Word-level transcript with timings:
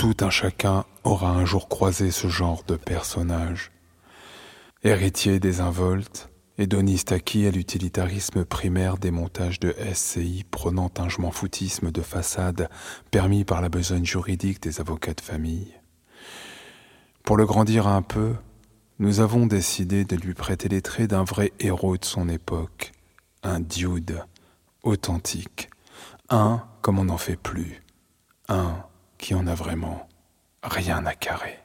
Tout 0.00 0.16
un 0.22 0.30
chacun 0.30 0.86
aura 1.04 1.28
un 1.28 1.44
jour 1.44 1.68
croisé 1.68 2.10
ce 2.10 2.26
genre 2.26 2.62
de 2.66 2.76
personnage. 2.76 3.70
Héritier 4.82 5.40
des 5.40 5.60
involtes, 5.60 6.30
hédoniste 6.56 7.12
acquis 7.12 7.46
à 7.46 7.50
l'utilitarisme 7.50 8.46
primaire 8.46 8.96
des 8.96 9.10
montages 9.10 9.60
de 9.60 9.76
SCI 9.92 10.46
prônant 10.50 10.90
un 10.96 11.10
je 11.10 11.18
foutisme 11.30 11.90
de 11.90 12.00
façade 12.00 12.70
permis 13.10 13.44
par 13.44 13.60
la 13.60 13.68
besogne 13.68 14.06
juridique 14.06 14.62
des 14.62 14.80
avocats 14.80 15.12
de 15.12 15.20
famille. 15.20 15.74
Pour 17.22 17.36
le 17.36 17.44
grandir 17.44 17.86
un 17.86 18.00
peu, 18.00 18.32
nous 19.00 19.20
avons 19.20 19.44
décidé 19.44 20.06
de 20.06 20.16
lui 20.16 20.32
prêter 20.32 20.70
les 20.70 20.80
traits 20.80 21.10
d'un 21.10 21.24
vrai 21.24 21.52
héros 21.60 21.98
de 21.98 22.06
son 22.06 22.30
époque, 22.30 22.92
un 23.42 23.60
dude 23.60 24.24
authentique, 24.82 25.68
un 26.30 26.64
comme 26.80 26.98
on 26.98 27.04
n'en 27.04 27.18
fait 27.18 27.36
plus, 27.36 27.82
un 28.48 28.82
qui 29.20 29.34
en 29.34 29.46
a 29.46 29.54
vraiment 29.54 30.08
rien 30.62 31.04
à 31.06 31.14
carrer. 31.14 31.58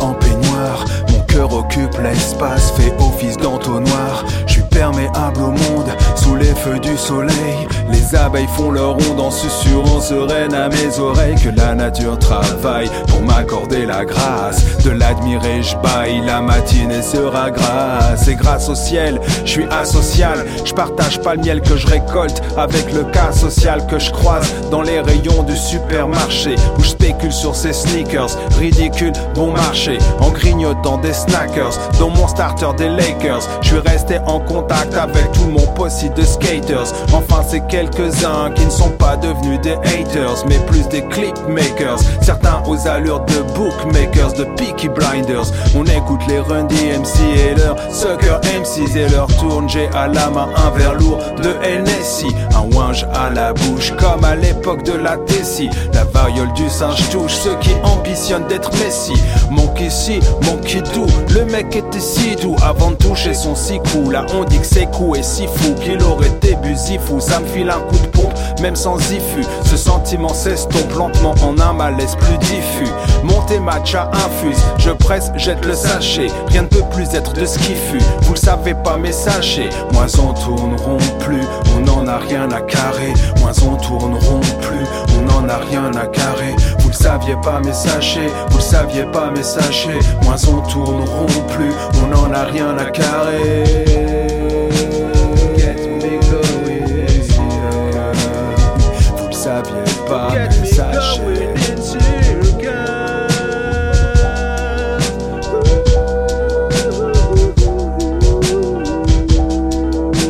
En 0.00 0.14
peignoir. 0.14 0.84
Mon 1.10 1.20
cœur 1.26 1.52
occupe 1.52 1.98
l'espace, 2.02 2.72
fait 2.72 2.92
office 2.98 3.36
d'entonnoir. 3.36 4.24
Je 4.46 4.54
suis 4.54 4.62
perméable 4.76 5.40
au 5.40 5.52
monde, 5.52 5.90
sous 6.16 6.36
les 6.36 6.54
feux 6.54 6.78
du 6.78 6.96
soleil. 6.98 7.66
Les 7.90 8.14
abeilles 8.14 8.48
font 8.56 8.70
leur 8.70 8.92
ronde 8.92 9.20
en 9.20 9.30
susurrant 9.30 10.00
sereine 10.00 10.52
à 10.52 10.68
mes 10.68 10.98
oreilles 10.98 11.34
que 11.36 11.48
la 11.48 11.74
nature 11.74 12.18
travaille 12.18 12.90
pour 13.08 13.22
m'accorder 13.22 13.86
la 13.86 14.04
grâce 14.04 14.78
de 14.84 14.90
l'admirer. 14.90 15.62
Je 15.62 15.76
baille, 15.76 16.20
la 16.26 16.42
matinée 16.42 17.00
sera 17.00 17.50
grâce. 17.50 18.28
Et 18.28 18.34
grâce 18.34 18.68
au 18.68 18.74
ciel, 18.74 19.18
je 19.46 19.50
suis 19.50 19.66
asocial. 19.70 20.44
Je 20.64 20.74
partage 20.74 21.20
pas 21.22 21.36
le 21.36 21.40
miel 21.40 21.62
que 21.62 21.76
je 21.76 21.86
récolte 21.86 22.42
avec 22.58 22.92
le 22.92 23.04
cas 23.04 23.32
social 23.32 23.86
que 23.86 23.98
je 23.98 24.10
croise 24.10 24.52
dans 24.70 24.82
les 24.82 25.00
rayons 25.00 25.42
du 25.42 25.56
supermarché 25.56 26.54
où 26.78 26.82
je 26.82 26.90
spécule 26.90 27.32
sur 27.32 27.56
ces 27.56 27.72
sneakers. 27.72 28.36
Ridicule, 28.58 29.14
bon 29.34 29.52
marché 29.52 29.96
en 30.20 30.28
grignotant 30.28 30.98
des 30.98 31.14
snackers 31.14 31.78
dans 31.98 32.10
mon 32.10 32.28
starter 32.28 32.74
des 32.76 32.90
Lakers. 32.90 33.48
Je 33.62 33.68
suis 33.68 33.78
resté 33.78 34.18
en 34.26 34.38
contact 34.38 34.65
avec 34.70 35.32
tout 35.32 35.48
mon 35.48 35.66
posse 35.74 36.04
de 36.04 36.22
skaters. 36.22 36.92
Enfin, 37.12 37.42
c'est 37.48 37.66
quelques-uns 37.68 38.50
qui 38.54 38.64
ne 38.64 38.70
sont 38.70 38.90
pas 38.90 39.16
devenus 39.16 39.60
des 39.60 39.74
haters, 39.74 40.44
mais 40.48 40.58
plus 40.66 40.86
des 40.88 41.02
clipmakers. 41.08 41.98
Certains 42.22 42.62
aux 42.66 42.86
allures 42.86 43.24
de 43.26 43.42
bookmakers, 43.54 44.32
de 44.34 44.44
peaky 44.56 44.88
blinders. 44.88 45.46
On 45.76 45.84
écoute 45.84 46.20
les 46.28 46.40
run 46.40 46.64
MC 46.64 47.20
et 47.36 47.54
leurs 47.54 47.76
sucker 47.92 48.38
MCs 48.58 48.96
et 48.96 49.08
leur 49.08 49.26
tourne. 49.36 49.68
J'ai 49.68 49.88
à 49.88 50.08
la 50.08 50.30
main 50.30 50.48
un 50.56 50.70
verre 50.76 50.94
lourd 50.94 51.18
de 51.42 51.50
NSI, 51.82 52.26
un 52.54 52.76
winge 52.76 53.06
à 53.14 53.30
la 53.30 53.52
bouche 53.52 53.92
comme 53.98 54.24
à 54.24 54.34
l'époque 54.34 54.82
de 54.84 54.92
la 54.92 55.16
Tessie. 55.16 55.70
La 55.92 56.04
variole 56.04 56.52
du 56.54 56.68
singe 56.68 57.08
touche 57.10 57.34
ceux 57.34 57.56
qui 57.60 57.70
ambitionnent 57.84 58.46
d'être 58.48 58.70
Messi. 58.78 59.14
Mon 59.50 59.66
ici, 59.80 60.20
mon 60.42 60.56
doux, 60.94 61.06
le 61.34 61.44
mec 61.46 61.74
était 61.76 62.00
si 62.00 62.36
doux 62.36 62.56
avant 62.62 62.90
de 62.90 62.96
toucher 62.96 63.34
son 63.34 63.54
si 63.54 63.78
cool. 63.92 64.12
Là 64.12 64.26
on 64.34 64.44
dit 64.44 64.55
que 64.58 64.66
c'est 64.66 64.86
et 65.16 65.22
si 65.22 65.46
fou 65.46 65.74
qu'il 65.74 66.02
aurait 66.02 66.30
début 66.40 66.76
fou. 67.06 67.20
Ça 67.20 67.40
me 67.40 67.46
file 67.46 67.70
un 67.70 67.80
coup 67.80 67.98
de 67.98 68.06
pompe, 68.08 68.34
même 68.60 68.76
sans 68.76 68.98
iffu. 69.10 69.44
Ce 69.64 69.76
sentiment 69.76 70.32
s'estompe 70.34 70.92
lentement 70.96 71.34
en 71.42 71.58
un 71.58 71.72
malaise 71.72 72.16
plus 72.16 72.38
diffus. 72.38 72.90
Monter 73.22 73.58
matcha 73.60 74.10
infuse, 74.12 74.62
je 74.78 74.90
presse, 74.90 75.30
jette 75.36 75.64
le 75.64 75.74
sachet. 75.74 76.28
Rien 76.48 76.62
ne 76.62 76.68
peut 76.68 76.84
plus 76.90 77.14
être 77.14 77.32
de 77.32 77.44
ce 77.44 77.58
qui 77.58 77.74
fut. 77.74 78.02
Vous 78.22 78.34
le 78.34 78.38
savez 78.38 78.74
pas, 78.74 78.96
mais 78.96 79.12
sachez, 79.12 79.68
moins 79.92 80.06
on 80.18 80.32
tourneront 80.32 80.98
plus, 81.20 81.42
on 81.76 81.80
n'en 81.80 82.06
a 82.06 82.18
rien 82.18 82.50
à 82.50 82.60
carrer. 82.60 83.12
Moins 83.40 83.52
on 83.66 83.76
tourneront 83.76 84.40
plus, 84.60 84.86
on 85.18 85.22
n'en 85.22 85.48
a 85.48 85.58
rien 85.70 85.90
à 85.94 86.06
carrer. 86.06 86.54
Vous 86.78 86.88
le 86.88 86.94
saviez 86.94 87.36
pas, 87.42 87.60
mais 87.64 87.72
sachez, 87.72 88.28
vous 88.50 88.58
le 88.58 88.62
saviez 88.62 89.04
pas, 89.04 89.30
mais 89.34 89.42
sachez, 89.42 89.98
moins 90.22 90.36
on 90.48 90.60
tourneront 90.68 91.26
plus, 91.54 91.72
on 92.02 92.06
n'en 92.08 92.32
a 92.32 92.44
rien 92.44 92.76
à 92.78 92.90
carrer. 92.90 94.05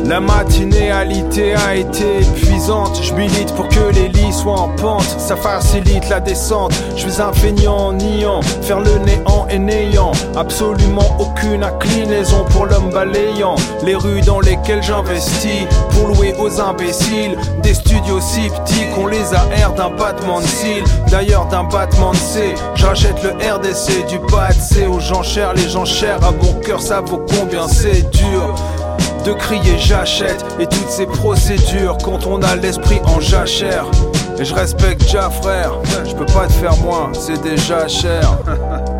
La 0.07 0.21
matinée 0.21 0.89
à 0.89 0.99
a 0.99 1.75
été 1.75 2.21
épuisante. 2.21 3.01
Je 3.03 3.13
milite 3.13 3.53
pour 3.55 3.67
que 3.67 3.91
les 3.93 4.07
lits 4.07 4.31
soient 4.31 4.61
en 4.61 4.69
pente. 4.69 5.03
Ça 5.03 5.35
facilite 5.35 6.07
la 6.07 6.21
descente. 6.21 6.71
Je 6.95 7.09
suis 7.09 7.21
un 7.21 7.33
feignant 7.33 7.91
niant. 7.91 8.41
Faire 8.61 8.79
le 8.79 8.99
néant 8.99 9.47
et 9.49 9.59
n'ayant 9.59 10.13
absolument 10.37 11.17
aucune 11.19 11.61
inclinaison 11.61 12.45
pour 12.51 12.67
l'homme 12.67 12.89
balayant. 12.89 13.55
Les 13.83 13.95
rues 13.95 14.21
dans 14.21 14.39
lesquelles 14.39 14.81
j'investis 14.81 15.67
pour 15.89 16.07
louer 16.07 16.33
aux 16.39 16.61
imbéciles. 16.61 17.37
Des 17.61 17.73
studios 17.73 18.21
si 18.21 18.47
petits 18.47 18.85
qu'on 18.95 19.07
les 19.07 19.33
aère 19.33 19.73
d'un 19.73 19.89
battement 19.89 20.39
de 20.39 20.47
cils. 20.47 20.85
D'ailleurs, 21.11 21.47
d'un 21.47 21.65
battement 21.65 22.11
de 22.11 22.17
C. 22.17 22.55
J'achète 22.75 23.21
le 23.23 23.31
RDC 23.31 24.07
du 24.07 24.19
bas 24.31 24.53
de 24.53 24.61
C 24.61 24.87
aux 24.87 25.01
gens 25.01 25.23
chers. 25.23 25.53
Les 25.53 25.67
gens 25.67 25.83
chers 25.83 26.23
à 26.23 26.31
mon 26.31 26.53
cœur, 26.61 26.81
ça 26.81 27.01
vaut 27.01 27.25
combien? 27.27 27.67
C'est 27.67 28.09
dur 28.11 28.55
de 29.27 29.33
crier 29.33 29.77
j'achète 29.77 30.45
et 30.57 30.65
toutes 30.65 30.89
ces 30.89 31.05
procédures 31.05 31.97
quand 32.01 32.25
on 32.25 32.41
a 32.41 32.55
l'esprit 32.55 33.01
en 33.05 33.19
jachère. 33.19 33.85
Et 34.39 34.45
je 34.45 34.55
respecte 34.55 35.01
déjà 35.01 35.29
frère, 35.29 35.73
je 36.05 36.15
peux 36.15 36.25
pas 36.25 36.47
te 36.47 36.53
faire 36.53 36.77
moins, 36.77 37.11
c'est 37.13 37.41
déjà 37.41 37.87
cher. 37.89 38.37